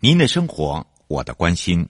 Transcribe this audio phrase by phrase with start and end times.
[0.00, 1.84] 您的生活，我的关心。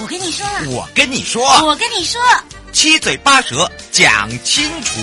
[0.00, 2.20] 我跟你说，我跟你说，我跟你说，
[2.72, 5.00] 七嘴八舌讲清楚。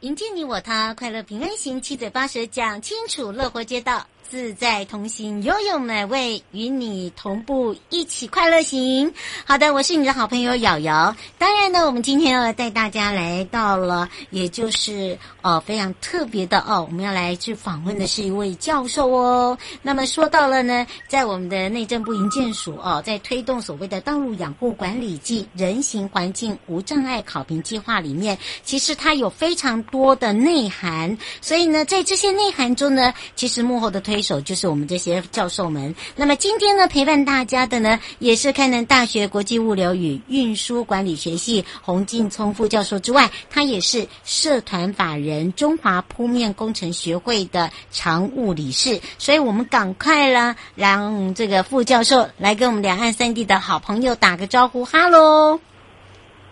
[0.00, 4.06] 迎接你我他，快乐平安行，七嘴八舌讲清楚，乐活街道。
[4.28, 9.12] 自在同行，悠悠美味与你同步，一起快乐行。
[9.44, 11.14] 好的，我是你的好朋友瑶瑶。
[11.38, 19.58] 当然呢，我们今天要带大家来到了，也就是呃非常特别的哦，我们要来去访问的是一位教授哦。
[19.82, 31.16] 那么说到了呢，在我们的内政部营建署哦，在推动所谓的道路养护管理暨人行环境无障碍考评计划里面，其实它有非常多的内涵。
[31.40, 35.94] 所以呢，在这些内涵中呢，其实幕后的推推手就是我们这些教授们。
[36.16, 49.00] 那么今天呢，陪伴大家的呢，也是开南大学国际物流与运输管理学系洪劲聪副教授之外，他也是社团法人中华铺面工程学会的常务理事。
[49.16, 55.58] 所以我们赶快了，让这个副教授来跟我们两岸三地的好朋友打个招呼，哈喽！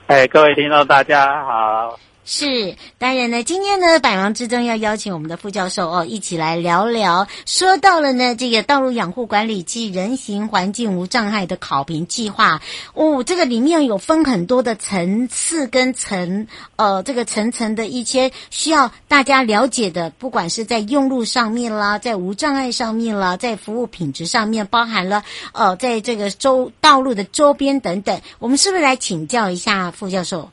[0.07, 2.01] 哎，各位听众，大家好。
[2.33, 7.27] 是，当然呢，今天呢，百忙之中要邀请我们的副教授哦，一起来聊聊。
[7.45, 12.63] 说到了呢，这个道路养护管理暨人行环境无障碍的考评计划
[12.95, 30.49] 哦，这个里面有分很多的层次跟层，呃，这个层层的一些需要大家了解的，不管是在用路上面啦，在无障碍上面啦，在服务品质上面，包含了呃，在这个周道路的周边等等，我们是不是来请教一下副教授？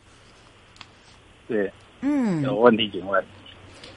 [1.48, 1.72] 对，
[2.02, 3.24] 嗯，有问题请问。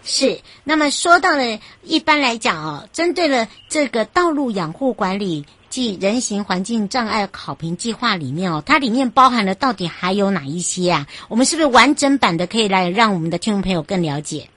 [0.02, 11.06] 是，那么说到了，一般来讲哦，针对了这个道路养护管理暨人行环境障碍考评计划里面哦，它里面包含了到底还有哪一些啊？
[11.28, 14.48] 我们是不是完整版的可以来让我们的听众朋友更了解？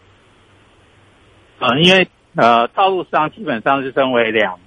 [1.59, 4.57] 呃，因为呃，道路上基本上是分为两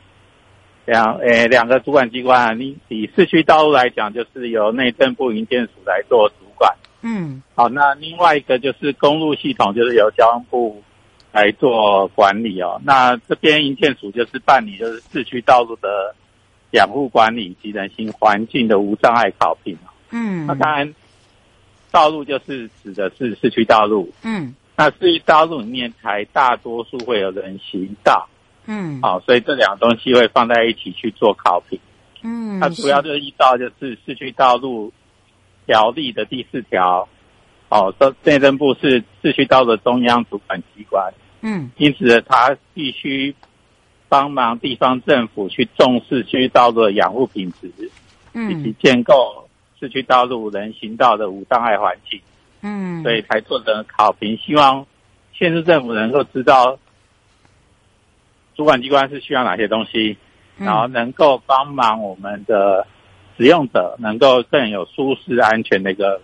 [0.84, 6.70] 两呃两个主管机关，你以市区道路来讲，就是由内政部营建署来做主管。
[7.09, 10.83] 嗯，好，那另外一个就是公路系统，就是由交通部
[11.31, 12.81] 来做管理哦。
[12.84, 16.16] 那这边营建署就是办理就是市区道路的
[16.72, 19.72] 养护管理及人行环境的无障碍考评。
[19.87, 20.93] 哦嗯，那当然，
[21.93, 24.12] 道路就是指的是市区道路。
[24.25, 28.28] 嗯，那市区道路里面才大多数会有人行道。
[28.66, 31.78] 嗯，好，所以这两个东西会放在一起去做考评。
[32.22, 34.93] 嗯，它主要就是依照就是市区道路。
[35.66, 37.09] 条例的第四条，
[37.69, 43.34] 哦，这内政部是市区道路的中央主管机关，嗯，因此他必须
[44.09, 47.71] 帮忙地方政府去重视市区道路的养护品质，
[48.32, 49.49] 嗯，以及建构
[49.81, 52.21] 市区道路人行道的无障碍环境，
[52.62, 54.87] 嗯，所以才做的考评，希望
[55.33, 56.78] 县市政府能够知道
[58.54, 60.16] 主管机关是需要哪些东西，
[60.56, 62.87] 然后能够帮忙我们的。
[63.36, 66.20] 使用者能够更有舒适安全的一个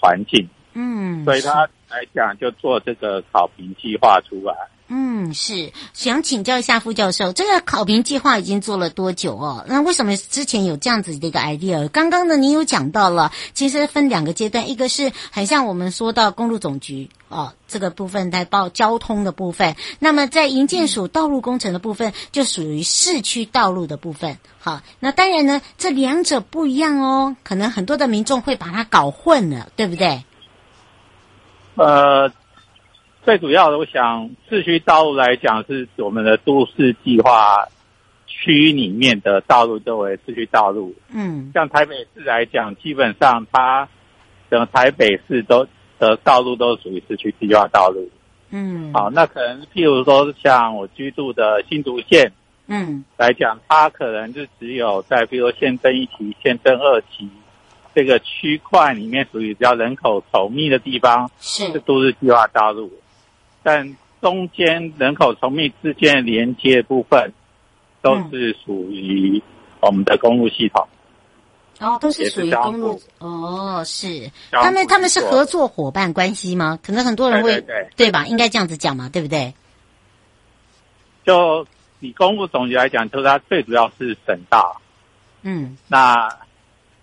[0.00, 4.54] 环境，嗯，所以他来讲就做这个考评计划出来。
[4.90, 9.62] 嗯，是想请教一下副教授，这个考评计划已经做了多久哦？
[9.68, 11.86] 那为什么之前有这样子的一个 idea？
[11.88, 24.38] 刚刚呢，您有讲到了，其实分两个阶段，一个是很像我们说到公路总局哦，这个部分在报交通的部分，那么在营建署道路工程的部分，就属于市区道路的部分。
[24.58, 30.24] 好，那当然呢，这两者不一样哦，可能很多的民众会把它搞混了，对不对？
[31.74, 32.32] 呃。
[33.28, 37.62] 最主要的，我想市区道路来讲，是我们的都市计划
[38.26, 40.94] 区里面的道路作为市区道路。
[41.12, 43.86] 嗯，像台北市来讲，基本上它
[44.50, 45.66] 整个台北市都
[45.98, 48.08] 的道路都属于市区计划道路。
[48.48, 52.32] 嗯，好，那可能譬如说像我居住的新竹县，
[52.66, 57.28] 嗯，来讲，它可能就只有在比如说县政一期、县政二期
[57.94, 62.90] 这个区块里面属于比较人口稠密的地方，是都市计划道路。
[63.68, 67.34] 但中间人口稠密之间的连接部分，
[68.00, 69.42] 都是属于
[69.82, 70.88] 我们的公路系统。
[71.78, 76.78] 哦，都是属于公路哦，是他们他们是合作伙伴关系吗？
[76.82, 77.62] 可能很多人会
[77.94, 78.24] 对，吧？
[78.26, 79.52] 应该这样子讲嘛，对不对？
[81.26, 81.66] 就
[82.00, 84.80] 以公路总局来讲，就是它最主要是省道，
[85.42, 86.30] 嗯，那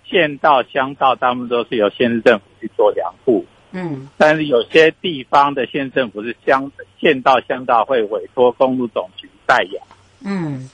[0.03, 9.87] 县道、乡道，他们都是由县市政府去做养护，嗯，但是有些地方的县政府是乡县道、乡道会委托公路总局代养，
[10.23, 10.69] 嗯。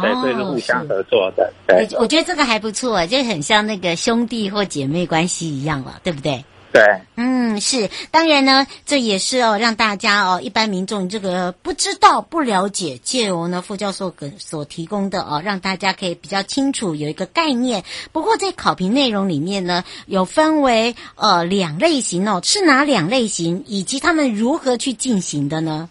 [0.00, 1.52] 对，所以是互相合作的。
[1.66, 6.42] 对，我觉得这个还不错，就很像那个兄弟或姐妹关系一样了，对不对？
[6.72, 6.82] 对，
[7.16, 7.90] 嗯，是。
[8.10, 17.84] 当然呢，这也是哦，让大家哦，一般民众这个不知道、不了解，借由呢副教授所提供的哦，让大家可以比较清楚有一个概念。
[18.10, 25.90] 不过在考评内容里面呢，有分为呃两类型哦，是哪两类型，以及他们如何去进行的呢？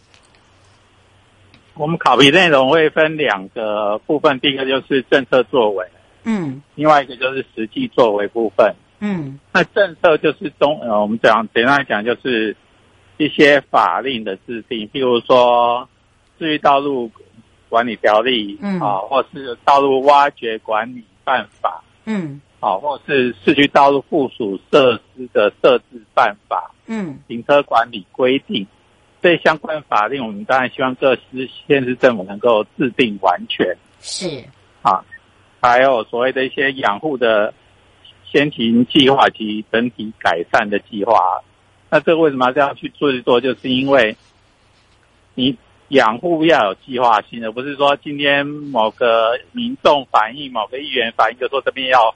[1.76, 5.86] 我们考评内容会分两个部分，第一个就是政策作为，
[6.24, 12.56] 嗯，另外一个就是实际作为部分，嗯，那政策就是中呃，我们讲简单来讲就是
[13.18, 15.88] 一些法令的制定，譬如说
[16.40, 17.12] 《市区道路
[17.68, 28.66] 管理条例》，嗯，啊，或是道路挖掘管理办法，嗯，啊，或是市区道路附属设施的设置办法，嗯，停车管理规定。
[29.20, 33.78] 对相关法令，我们当然希望各市县市政府能够制定完全。
[34.00, 34.44] 是
[34.82, 35.06] 啊，
[35.62, 37.54] 还有所谓的一些养护的
[38.32, 41.42] 先行计划及整体改善的计划。
[41.90, 43.42] 那这个为什么要这样去做一做？
[43.42, 44.16] 就是因为
[45.36, 45.58] 你
[45.90, 52.16] 养护要有计划性，的不是说今天某个民众反映、某个议员反映，就说这边要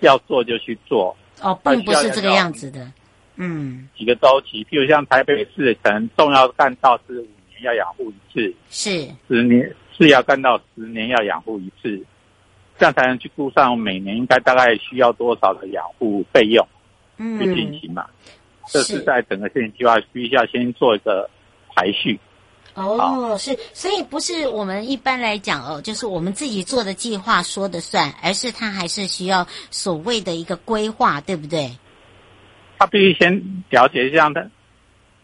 [0.00, 1.16] 要做就去做。
[1.40, 2.92] 哦，并不是这个样子的。
[3.36, 12.04] 嗯，几个周期，譬如像台北市，可能重要干道是五年要养护一次，是十年是要干道十年要养护一次，
[12.78, 16.66] 这样才能去估算每年应该大概需要多少的养护费用，
[17.16, 18.06] 嗯，去进行嘛。
[18.68, 21.28] 这是在整个县计划需要先做一个
[21.74, 22.18] 排序。
[22.74, 31.76] 哦，是，所以不是我们一般来讲哦，就是我们自己做的计划说的算，而是它还是需要所谓的一个规划，对不对？
[32.78, 34.48] 他必须先了解一下的，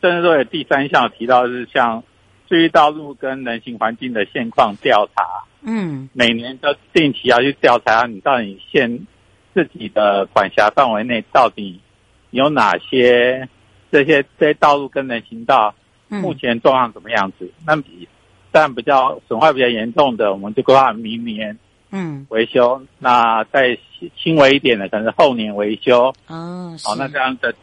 [0.01, 2.03] 甚至说有第三项提到的是像
[2.49, 9.07] 注意道路跟人行环境的现况调查，嗯，每年都定期要去调查你到底现
[9.53, 11.81] 自己的管辖范围内到底
[12.31, 13.49] 有哪些
[13.91, 15.75] 这些这些道路跟人行道
[16.09, 17.51] 目前状况怎么样子？
[17.59, 17.83] 嗯、那
[18.53, 21.59] 但比较损坏比较严重的，我们就规划明年。
[21.97, 23.79] 嗯，维修，那再
[24.21, 26.13] 轻微一点的，可能是后年维修。
[26.27, 27.55] 哦，好，那这样的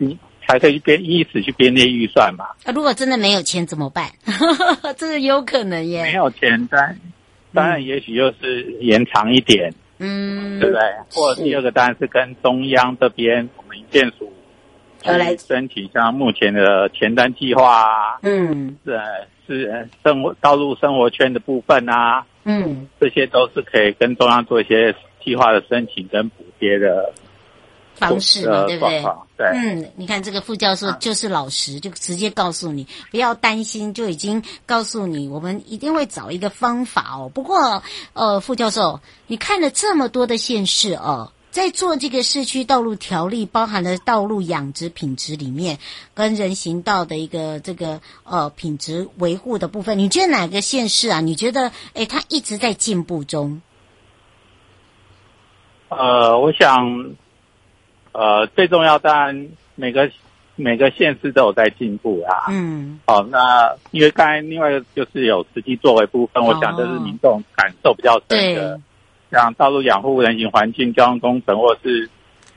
[0.48, 2.46] 才可以编依此去编列预算嘛。
[2.64, 4.10] 啊，如果真的没有钱怎么办？
[4.96, 6.04] 这个有可能耶。
[6.04, 6.98] 没有钱，但
[7.54, 10.82] 当然也许又是延长一点，嗯，对不对？
[11.14, 14.32] 或者第二个当然是跟中央这边我们营建署
[15.04, 15.36] 来。
[15.38, 19.00] 申请，像目前的前瞻计划啊，嗯，是
[19.48, 22.26] 是生活道路生活圈的部分啊。
[22.44, 27.14] 嗯，这些都是可以跟中央做一些计划的申请跟补贴的
[27.96, 29.04] 方式嘛，对不对？
[29.38, 37.30] 对，嗯，你看这个副教授就是老实，就直接告诉你不要担心，就已经告诉你，我们一定会找一个方法哦。
[37.34, 37.84] 不过，
[38.14, 41.32] 呃，副教授，你看了这么多的县市哦。
[41.52, 45.80] 在做这个市区道路条例，包含了道路养殖品质里面，
[46.14, 51.20] 跟人行道的一个这个呃品质维护的部分，你觉得哪个县市啊？
[51.20, 53.62] 你觉得诶，它一直在进步中？
[55.90, 57.14] 呃，我想，
[58.14, 60.10] 呃，最重要当然每个
[60.56, 62.46] 每个县市都有在进步啊。
[62.50, 63.00] 嗯。
[63.08, 68.80] 好，那因为刚才另外就是有实际作为部分，哦、我想这是民众感受比较深的。
[69.32, 72.10] 像道路养护、人行环境、交通工程，或是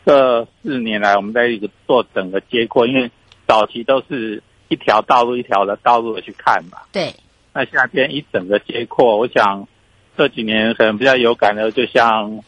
[0.05, 3.11] 这四年来我们在一个做整个结构，因为
[3.47, 6.79] 早期都是一条道路一条的道路的去看嘛。
[6.93, 7.15] 对。
[7.53, 9.69] 那现在变一整个结构，我想
[10.17, 12.43] 这几年可能比较有感的，就像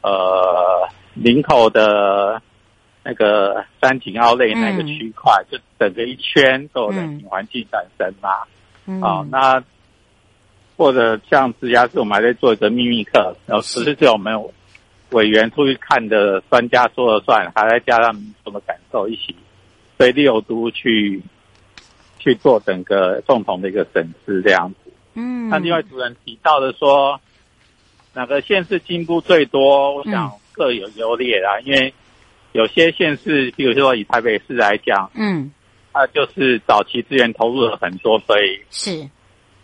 [0.00, 2.40] 呃林口的
[3.04, 8.30] 那个三井奥莱那个区块，嗯、就整个一圈都有人行环境产生嘛。
[8.86, 9.00] 嗯。
[9.00, 9.62] 好，那。
[10.74, 14.42] 或者像自家是，我们还在做一个秘密课，然后只是只有我们
[15.10, 19.36] 委员出去看的专家说了算，还在加上民众的感受一起，
[19.96, 21.22] 对六都去
[22.18, 24.90] 去做整个共同的一个审视这样子。
[25.14, 27.20] 嗯，那另外主人提到的说，
[28.14, 29.94] 哪个县市进步最多？
[29.94, 31.94] 我想各有优劣啦，嗯、因为
[32.52, 35.50] 有些县市，比如说以台北市来讲，嗯，
[35.92, 39.08] 它就是早期资源投入了很多，所以是。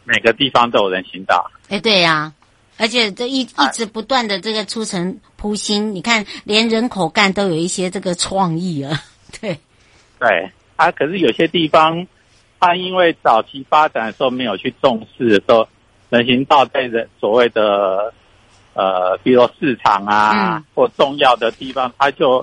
[0.05, 2.33] 每个地方都有人行道，哎，对呀、啊，
[2.79, 9.03] 而且这一一直不断的这个出城铺新，你看连人口干都有一些这个创意啊，
[9.39, 9.59] 对，
[10.19, 12.07] 对，啊，可是有些地方，
[12.59, 15.69] 它因为早期发展的时候没有去重视的时候，
[16.09, 18.15] 人行道在人所谓的
[18.73, 22.43] 呃，比如说市场啊、嗯、或重要的地方，它就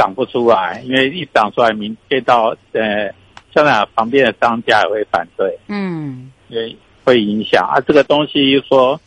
[0.00, 3.12] 长不出来，因为一长出来，明接到呃，
[3.54, 8.98] 香港旁边的商家也会反对，嗯，因为会影响啊，这个东西说。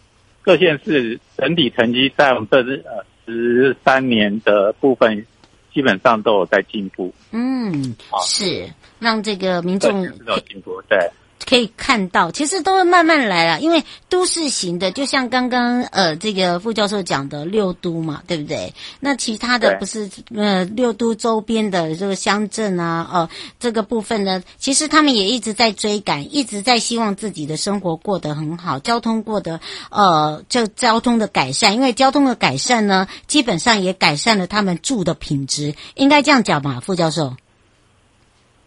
[0.45, 5.25] 各县市整体成绩在我们这呃十三年的部分，
[5.73, 7.13] 基本上都有在进步。
[7.31, 7.95] 嗯，
[8.25, 8.69] 是
[8.99, 9.89] 让这个民众
[10.25, 10.99] 都有进步，对。
[11.45, 18.73] 可以看到，其实都会慢慢来了，因为都市型的，就像刚刚呃这个副教授讲的六都嘛，对不对？
[18.99, 29.59] 那其他的不是呃六都周边的这个乡镇啊，呃这个部分呢，其实他们也一直在追赶，一直在希望自己的生活过得很好，交通过得
[29.91, 37.35] 呃就交通的改善，因为交通的改善呢，基本上也改善了他们住的品质，应该这样讲吧，副教授？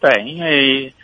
[0.00, 0.94] 对，因为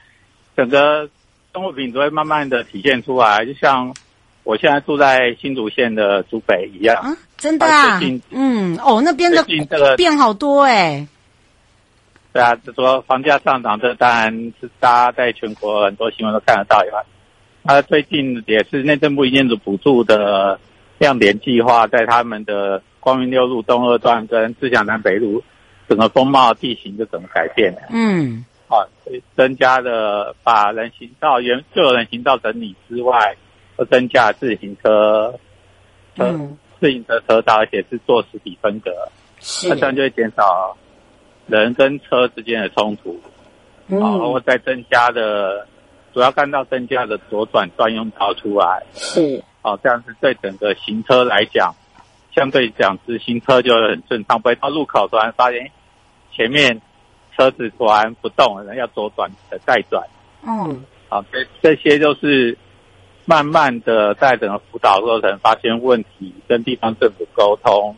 [0.56, 1.08] 整个。
[1.52, 3.94] 生活品质会慢慢的体现出来，就像
[4.42, 6.96] 我现在住在新竹县的竹北一样。
[6.96, 8.00] 啊，真的啊？
[8.30, 11.06] 嗯，哦，那边的这个变好多哎。
[12.32, 17.04] 对啊，就说房价上涨，这当然是大家在全国很多新闻都看得到以外，
[17.64, 20.58] 啊，最近也是内政部营建筑补助的
[20.96, 25.44] 亮点计划，在他们的光明六路东二段跟自强南北路，
[25.86, 27.82] 整个风貌地形就整个改变了。
[27.90, 28.42] 嗯。
[28.72, 28.88] 啊，
[29.36, 33.36] 增加了把人行道原旧有人行道整理之外，
[33.78, 35.38] 又增加自行车
[36.16, 38.90] 车、嗯、自行车车道，而且是做实体分隔，
[39.68, 40.74] 那这样就会减少
[41.48, 43.20] 人跟车之间的冲突。
[43.88, 45.66] 嗯，然后再增加的，
[46.14, 48.82] 主要干道增加的左转专用道出来。
[48.94, 51.74] 是，哦，这样子对整个行车来讲，
[52.34, 55.70] 相对讲直行车就很顺畅，不会到路口突然发现
[56.34, 56.80] 前面。
[57.36, 59.30] 车子突然不动，了要左转
[59.64, 60.02] 再转。
[60.44, 62.56] 嗯，好，这这些就是
[63.24, 67.96] 慢慢的在整个辅导过程发现问题，跟地方政府沟通，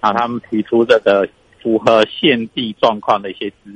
[0.00, 1.28] 然后他们提出这个
[1.60, 3.70] 符合现地状况的一些资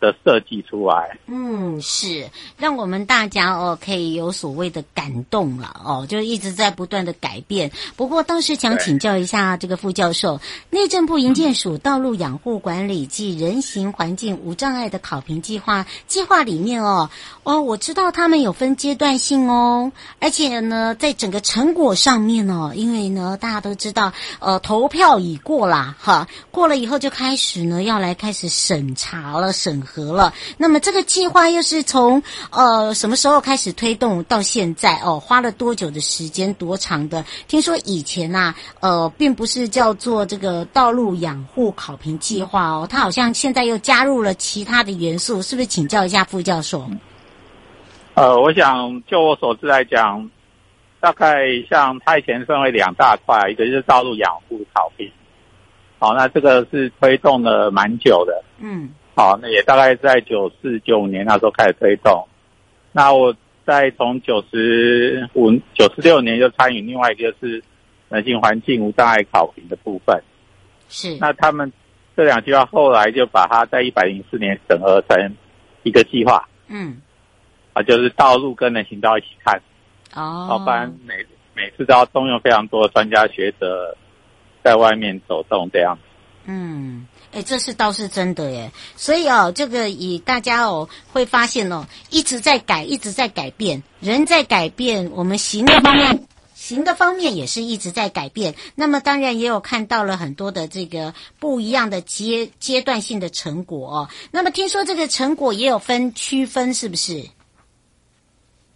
[0.00, 7.70] 的设计出来，嗯，是让我们大家哦可以有所谓的感动了哦，就一直在不断的改变。
[7.96, 10.40] 不过倒是想请教一下这个副教授，
[10.70, 17.10] 内政部营建署道路养护管理暨人行环境无障碍的考评计划计划里面哦
[17.42, 29.84] 哦，我知道他们有分阶段性哦，而且呢，在整个成果上面哦，因为呢大家都知道呃投票已过啦哈，过了以后就开始呢要来开始审查了审。
[29.90, 35.18] 合了，那么这个计划又是从呃什么时候开始推动到现在哦？
[35.18, 36.54] 花了多久的时间？
[36.54, 37.24] 多长的？
[37.48, 45.66] 听说以前呐、啊，呃，并不是叫做这个道路养护考评计划哦，它好像现在又加入了其他的元素，是不是？
[45.66, 46.84] 请教一下副教授。
[48.14, 50.28] 呃，我想就我所知来讲，
[51.00, 55.10] 大概像它以前分为两大块，一个就是道路养护考评，
[55.98, 58.88] 好，那这个是推动了蛮久的，嗯。
[59.20, 62.26] 好，那也大概在九四九五年那时候开始推动。
[62.90, 63.36] 那我
[63.66, 67.62] 在从九十五、九十六年就参与另外一个就是
[68.08, 70.18] 人行环境无障碍考评的部分。
[70.88, 71.18] 是。
[71.20, 71.70] 那他们
[72.16, 75.36] 这两句话后来就把它在一百零四年整合成
[75.82, 76.48] 一个计划。
[76.68, 77.02] 嗯。
[77.74, 79.60] 啊，就是道路跟人行道一起看。
[80.14, 80.46] 哦。
[80.48, 81.14] 要不然每
[81.54, 83.94] 每次都要动用非常多的专家学者
[84.64, 85.98] 在外面走动这样。
[86.46, 87.06] 嗯。
[87.32, 98.56] 哎，这是倒是真的耶，所以哦，这个以大家哦会发现哦，一直在改，一直在改变，人在改变，我们行的方面，行的方面也是一直在改变。
[98.74, 104.08] 那么当然也有看到了很多的这个不一样的阶阶段性的成果哦。
[104.32, 107.24] 那么听说这个成果也有分区分，是不是？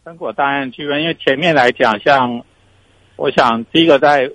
[0.04, 2.44] 成果当然区分，因为前面来讲，像
[3.16, 4.30] 我想第一个在。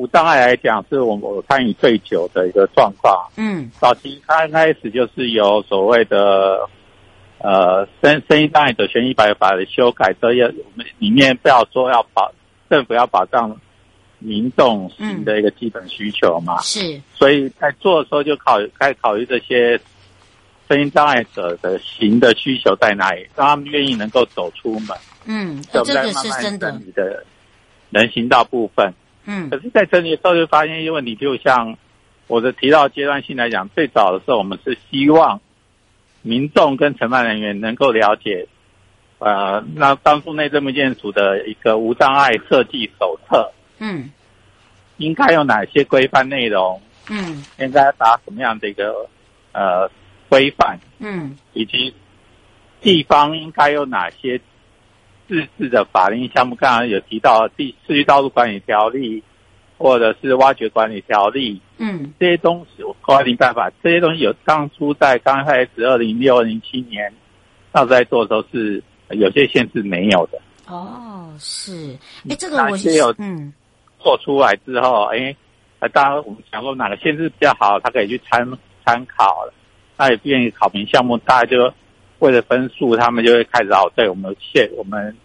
[0.00, 3.14] 无障碍来讲，是我我参与最久的一个状况。
[3.36, 6.66] 嗯，早期刚开始就是有所谓的
[7.36, 12.32] 呃声声音障碍者权益保法的修改，所以我们里面不要说要保
[12.70, 13.54] 政府要保障
[14.20, 16.56] 民众行的一个基本需求嘛。
[16.60, 19.78] 嗯、是，所以在做的时候就考开始考虑这些
[20.66, 24.96] 声音障碍者的行的需求在哪里，让他们愿意能够走出门。
[25.26, 26.72] 嗯，这个是真的。
[26.82, 27.22] 你的
[27.90, 28.90] 人行道部分。
[29.24, 31.76] 嗯，可是，在整理的时候就发现一个问题，就像
[32.26, 35.40] 我的提到阶段性来讲，最早的时候我们是希望
[36.22, 38.46] 民众跟承办人员能够了解，
[39.18, 44.10] 呃，那当初内政部建署的一个无障碍设计手册，嗯，
[44.96, 46.80] 应该有哪些规范内容？
[47.08, 49.08] 嗯，应该打什么样的一个
[49.52, 49.90] 呃
[50.28, 50.78] 规范？
[50.98, 51.92] 嗯，以及
[52.80, 54.40] 地方应该有哪些
[55.30, 56.56] 自治的法令项目？
[56.56, 59.20] 刚刚有提到《第市区道路管理条例》
[59.78, 61.54] 或者是《挖掘管理条例》。
[61.78, 67.12] 嗯，这些东西我管理办法，这些东西有当初在刚开始二零六零七年
[67.72, 70.40] 那时候在做的时候是有些限制没有的。
[70.66, 71.96] 哦，是，
[72.28, 73.52] 哎，这个我是有嗯
[74.00, 75.36] 做出来之后，哎，
[75.92, 78.44] 当然我们想说哪个限制比较好，他可以去参
[78.84, 79.54] 参考了。
[79.96, 81.72] 那也变成考评项目，大家就
[82.20, 85.16] 为了分数，他们就会开始哦，对我们县我们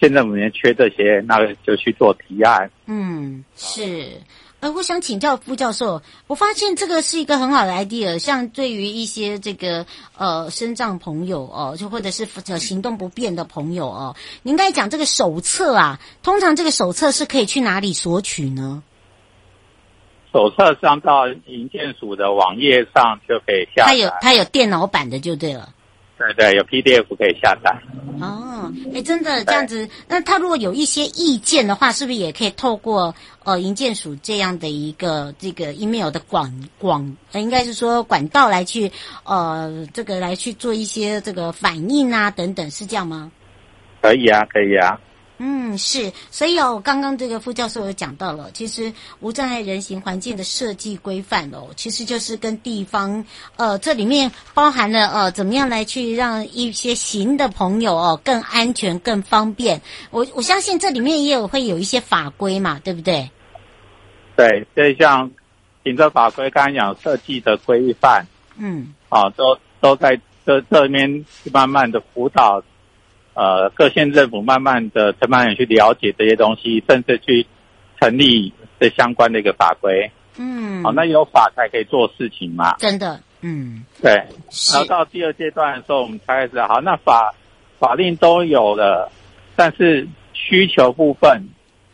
[0.00, 2.70] 县政府里面缺这些，那个就去做提案。
[2.86, 4.20] 嗯，是。
[4.60, 8.18] 呃，我想请教副教授，我发现这个是一个很好的 idea。
[8.18, 12.26] 像对于一些这个呃身障朋友哦，就或者是
[12.58, 18.82] 行动不便的朋友哦，您刚才讲这个手册啊，通常这个手册是可以去哪里索取呢？
[20.32, 23.86] 手册上到营建署的网页上就可以下载。
[23.86, 25.68] 它有它有电脑版的就对了。
[26.18, 27.70] 对对，有 PDF 可以下载。
[28.20, 38.90] 哦，哎，真的这样子，那他如果有一些意见的话，是不是也可以透过呃银建署这样的一个这个 email 的广广，呃，应该是说管道来去
[39.22, 43.30] 呃这个来去做一些这个反应啊等等，是这样吗？
[44.02, 44.98] 可以啊，可以啊。
[45.40, 59.80] 嗯，是，所以哦，刚刚这个副教授有讲到了，其实无障碍人行环境的设计规范哦，其实就是跟地方，呃，这里面包含了呃，怎么样来去让一些行的朋友哦更安全、更方便。
[60.10, 63.30] 我我相信这里面也有会有一些法规嘛，对不对？
[64.36, 65.30] 对，所以像
[65.84, 68.26] 行政法规，刚才讲设计的规范，
[68.56, 72.60] 嗯，啊，都都在这这里面慢慢的辅导。
[73.38, 77.46] 呃，各县政府慢慢的承办人去了解这些东西，甚至去
[78.00, 80.10] 成立这相关的一个法规。
[80.38, 82.74] 嗯，好，那有法才可以做事情嘛。
[82.78, 84.12] 真的，嗯，对。
[84.72, 87.32] 然后到第二阶段的时候，我们才开始好，那法
[87.78, 89.08] 法令都有了，
[89.54, 91.48] 但是需求部分，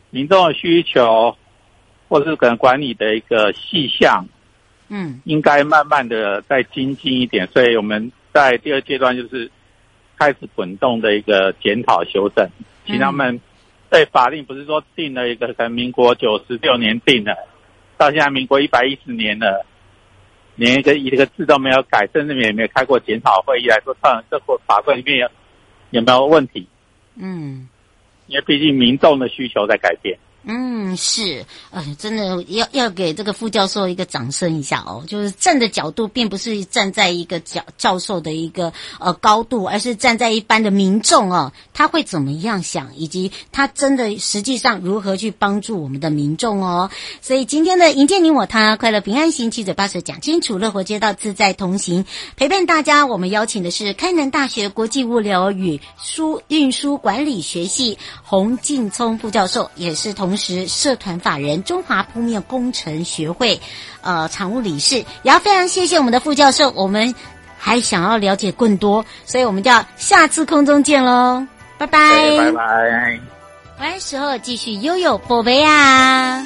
[0.08, 1.36] 民众的需求，
[2.08, 4.26] 或是可能管理的一个细项，
[4.88, 7.46] 嗯，应该慢慢的再精进一点。
[7.48, 9.50] 所以我们在第二阶段就是。
[10.24, 12.48] 开始滚动的一个检讨修正，
[12.86, 13.38] 请他们
[13.90, 17.36] 对法令不是说定了一个，可能民国九十六年定的，
[17.98, 19.66] 到现在民国一百一十年了，
[20.56, 25.28] 连一个一个字都没有改，甚至也没有开过检讨会议来说，看这个法规里面有
[25.90, 26.66] 有没有问题？
[27.16, 27.68] 嗯，
[28.26, 30.18] 因为毕竟民众的需求在改变。
[30.46, 35.02] 嗯，是，呃，真的要要给这个副教授一个掌声一下哦。
[35.08, 46.90] 就是站的角度，并不是站在一个教教授的一个呃高度，而是站在一般的民众哦，他会怎么样想，以及他真的实际上如何去帮助我们的民众哦。
[47.22, 52.04] 所以今天的迎接你我他，快乐平安行，七嘴八舌讲清楚，乐活街道自在同行，
[52.36, 53.06] 陪伴大家。
[53.06, 60.33] 我们邀请的是开南大学国际物流与输运输管理学系洪劲聪副教授，也是同。
[60.34, 63.60] 同时，社团法人中华铺面工程学会，
[64.00, 66.72] 呃，常务理事，也要非常谢谢我们的副教授。
[66.72, 67.14] 我们
[67.56, 71.46] 还想要了解更多，所以我们就要下次空中见喽，
[71.78, 73.20] 拜拜，拜拜。
[73.78, 76.44] 完时候继续悠悠宝贝啊。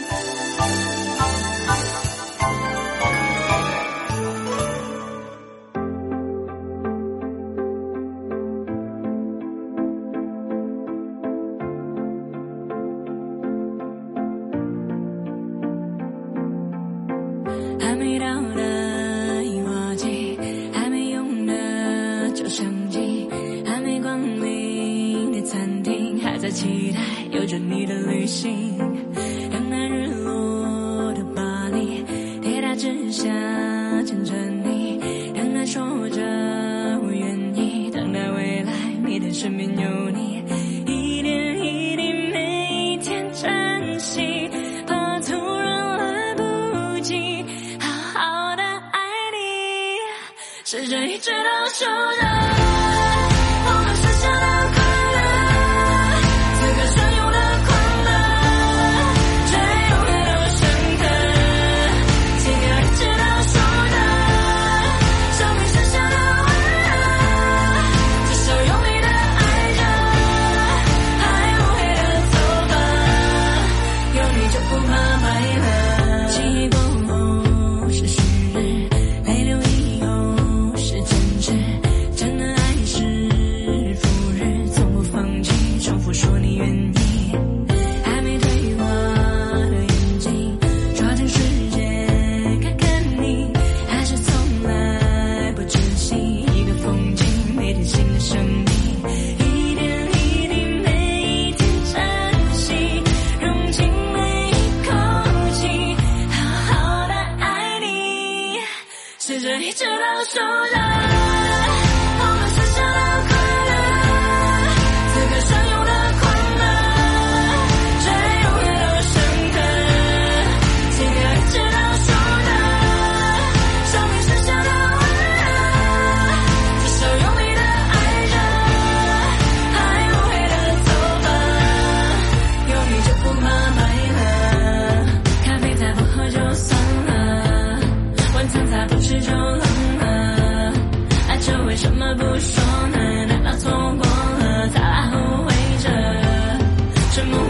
[50.70, 52.67] 时间一直都走着。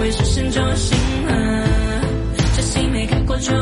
[0.08, 1.68] 会实现就行了？
[2.56, 3.52] 这心没看过就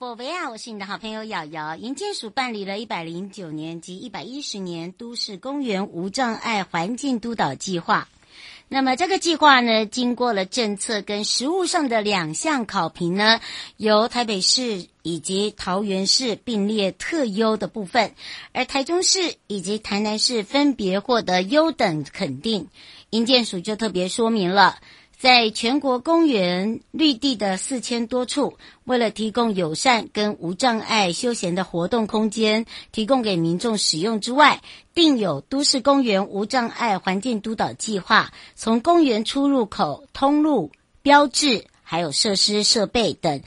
[0.00, 0.50] 到了悠悠宝贝啊！
[0.50, 1.74] 我是你的好朋友瑶瑶。
[1.74, 8.08] 营建署办理了一百零九年及一百一十年都市公园无障碍环境督导计划。
[8.68, 13.40] 那么这个计划呢，经过了政策跟实务上的两项考评呢，
[13.76, 18.14] 由台北市以及桃园市并列特优的部分，
[18.52, 22.68] 而台中市以及台南市分别获得优等肯定。
[23.10, 24.78] 营建署就特别说明了，
[25.18, 34.62] 在全国公园绿地的四千多处，为了提供友善跟无障碍休闲的活动空间，提供给民众使用之外，
[34.94, 40.70] 定有都市公园无障碍环境督导计划，从公园出入口、通路、
[41.02, 43.42] 标志，还有设施设备等。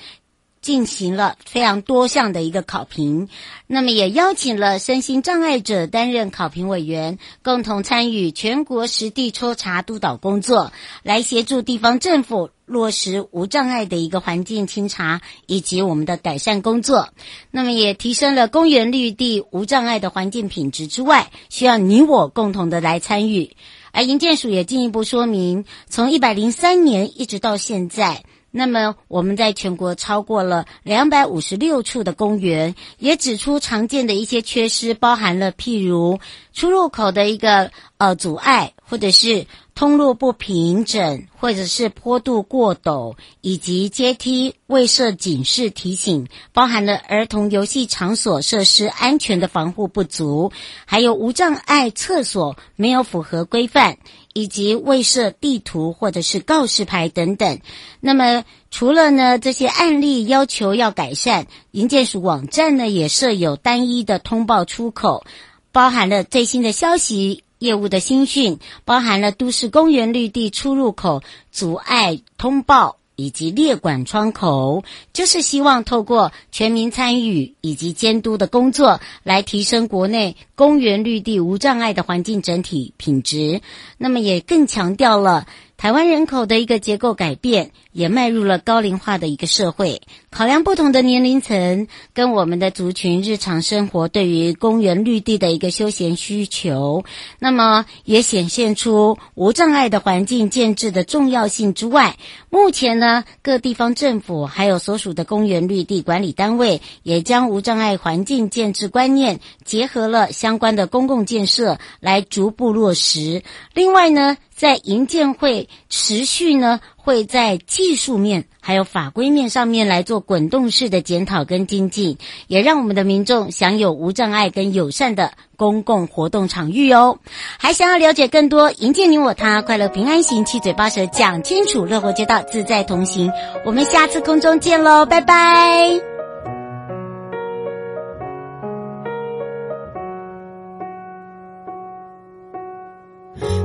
[0.61, 3.27] 进行了非常多项的一个考评，
[3.65, 10.71] 那么也邀请了身心障碍者担任考评委员，共同参与全国实地抽查督导工作，
[11.01, 17.09] 来协助地方政府落实无障碍的一个环境清查以及我们的改善工作。
[17.49, 23.55] 那么也提升了公园绿地无障碍的环境品质之外，需要你我共同的来参与。
[23.93, 28.23] 而营建署也进一步说明，从一百零三年一直到现在。
[28.51, 36.19] 那么我们在全国超过了两百五十六处的公园，也指出常见的一些缺失，包含了譬如
[36.53, 50.51] 出入口的一个呃阻碍，或者是通路不平整，或者是坡度过陡，以及阶梯未设警示提醒，包含了儿童游戏场所设施安全的防护不足，
[50.85, 53.97] 还有无障碍厕所没有符合规范。
[54.33, 57.59] 以及未设地图或者是告示牌等等。
[57.99, 65.25] 那么，除了呢这些案例要求要改善，营建署网站呢也设有单一的通报出口，
[65.71, 72.97] 包含了最新的消息、业务的新讯，包含了都市公园绿地出入口阻碍通报。
[73.21, 83.61] 以及列管窗口，就是希望透过全民参与以及监督的工作，来提升国内公园绿地无障碍的环境整体品质。
[83.99, 85.45] 那么，也更强调了。
[85.77, 90.01] 台湾人口的一个结构改变，也迈入了高龄化的一个社会。
[90.33, 97.03] 考量不同的年龄层跟我们的族群日常生活对于公园绿地的一个休闲需求，
[97.37, 102.15] 那么也显现出无障碍的环境建制的重要性之外，
[102.49, 113.43] 目前呢，各地方政府还有所属的公园绿地管理单位，也将无障碍环境建制观念结合了相关的公共建设来逐步落实。
[113.73, 127.17] 另外呢，在营建会持续呢，会在技术面还有法规面上面来做滚动式的检讨跟精进，也让我们的民众享有无障碍跟友善的公共活动场域哦。
[127.57, 133.31] 还想要了解更多，迎接你我他，快乐平安行，七嘴八舌讲清楚，乐活街道自在同行。
[133.65, 136.10] 我们下次空中见喽，拜拜。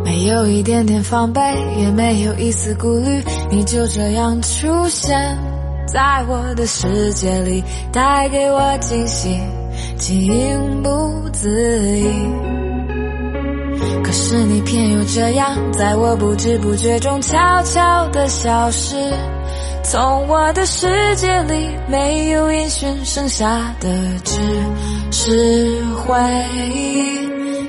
[0.07, 1.41] 没有一点点防备，
[1.81, 5.37] 也没有一丝顾虑，你就这样出现
[5.89, 9.37] 在我的世界里，带给我惊喜，
[9.99, 12.07] 情不自已。
[14.05, 18.95] 可是你偏又这样，在我不知不觉中悄悄地消失。
[19.83, 23.89] 从我的世界里没有音讯，剩下的
[24.23, 24.41] 只
[25.11, 26.15] 是回
[26.73, 27.36] 忆。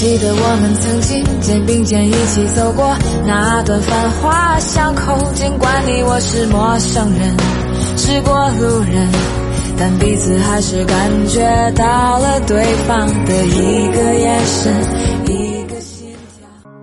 [0.00, 5.16] 记得我们曾经肩并肩一起走过那段繁华巷口。
[5.34, 7.34] 尽管你我是陌生人，
[7.96, 9.08] 是过路人，
[9.78, 11.40] 但彼此还是感觉
[11.74, 14.72] 到了对方的一个眼神。
[15.26, 15.43] 一